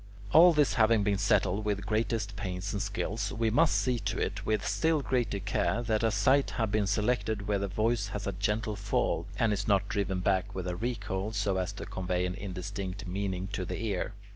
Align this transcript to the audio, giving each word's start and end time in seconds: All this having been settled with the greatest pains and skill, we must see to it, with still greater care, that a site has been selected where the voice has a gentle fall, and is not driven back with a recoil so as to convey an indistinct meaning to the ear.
All 0.33 0.51
this 0.51 0.73
having 0.73 1.03
been 1.03 1.19
settled 1.19 1.63
with 1.63 1.77
the 1.77 1.83
greatest 1.83 2.35
pains 2.35 2.73
and 2.73 2.81
skill, 2.81 3.19
we 3.37 3.51
must 3.51 3.75
see 3.75 3.99
to 3.99 4.17
it, 4.17 4.43
with 4.47 4.65
still 4.67 5.03
greater 5.03 5.37
care, 5.37 5.83
that 5.83 6.01
a 6.01 6.09
site 6.09 6.49
has 6.57 6.71
been 6.71 6.87
selected 6.87 7.47
where 7.47 7.59
the 7.59 7.67
voice 7.67 8.07
has 8.07 8.25
a 8.25 8.31
gentle 8.31 8.75
fall, 8.75 9.27
and 9.37 9.53
is 9.53 9.67
not 9.67 9.87
driven 9.87 10.19
back 10.19 10.55
with 10.55 10.67
a 10.67 10.75
recoil 10.75 11.33
so 11.33 11.57
as 11.57 11.71
to 11.73 11.85
convey 11.85 12.25
an 12.25 12.33
indistinct 12.33 13.05
meaning 13.05 13.47
to 13.49 13.63
the 13.63 13.79
ear. 13.79 14.13